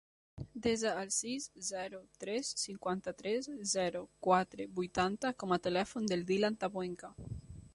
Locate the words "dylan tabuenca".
6.33-7.13